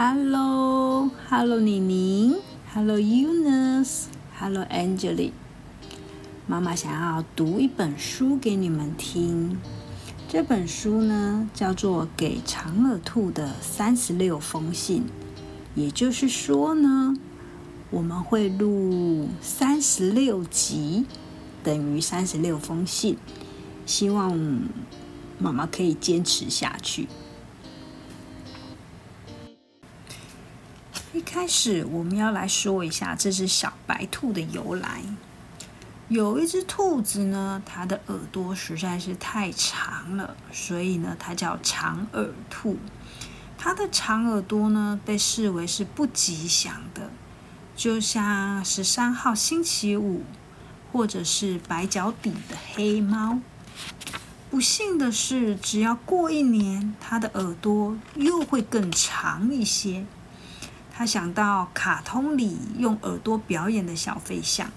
[0.00, 2.36] Hello，Hello，妮妮
[2.72, 5.32] ，Hello Eunice，Hello Angelique。
[6.46, 9.58] 妈妈想要读一本书给你们听。
[10.28, 15.02] 这本书呢，叫做《给长耳兔的三十六封信》。
[15.74, 17.16] 也就是说呢，
[17.90, 21.06] 我们会录三十六集，
[21.64, 23.16] 等于三十六封信。
[23.84, 24.38] 希望
[25.40, 27.08] 妈妈可以坚持下去。
[31.14, 35.02] 一开始，我们要来说一下这只小白兔的由来。
[36.08, 42.76] 有一只兔子呢，它的耳朵实在是太长了，所以呢，它叫长耳兔。
[43.56, 47.10] 它的长耳朵呢，被视为是不吉祥的，
[47.74, 50.24] 就像十三号星期五，
[50.92, 53.38] 或者是白脚底的黑猫。
[54.50, 60.04] 不幸的是，只要过一年，它的耳朵又会更长一些。
[60.98, 64.68] 他想到卡通里用耳朵表演的小飞象，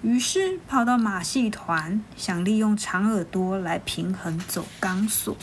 [0.00, 5.36] 于是跑到马戏团，想利用长耳朵来平衡走钢索。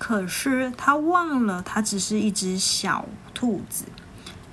[0.00, 3.84] 可是他忘了，他只是一只小兔子，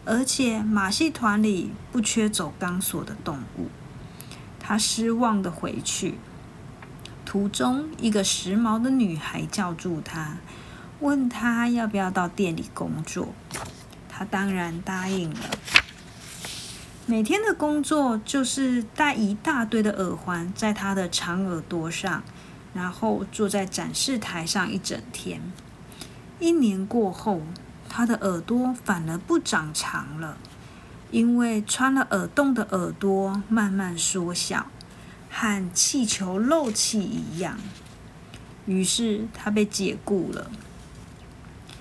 [0.06, 3.68] 而且马戏团里不缺走钢索的动物。
[4.60, 6.20] 他失望的回去，
[7.26, 10.38] 途中一个时髦的女孩叫住他，
[11.00, 13.30] 问他要不要到店里工作。
[14.22, 15.50] 他当然答应了。
[17.08, 22.22] 每天的工作就是戴一大堆的耳环在他的长耳朵上，
[22.72, 25.42] 然后坐在展示台上一整天。
[26.40, 27.42] 一年过后，
[27.90, 30.38] 他的耳朵反而不长长了，
[31.10, 34.68] 因为穿了耳洞的耳朵慢慢缩小，
[35.32, 37.58] 和气球漏气一样。
[38.68, 40.52] 于是他被解雇了。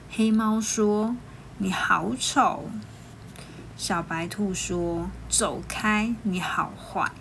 [0.08, 1.14] 黑猫说。
[1.62, 2.70] 你好丑，
[3.77, 7.12] 小白兔说：“走开，你好坏。”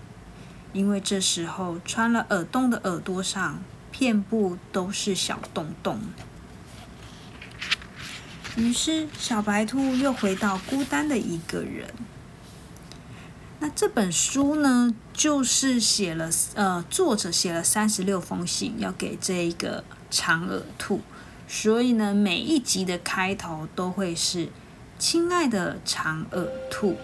[0.71, 3.59] 因为这时候穿了耳洞的耳朵上
[3.91, 5.99] 遍布都是小洞洞。
[8.55, 11.93] 于是小白兔又回到孤单的一个人。
[13.59, 21.01] 那这本书呢，就是写了呃，作者写了三十六封信，要给这一个长耳兔。
[21.51, 24.49] 所以呢，每一集的开头都会是
[24.99, 26.95] “亲爱的长耳兔”。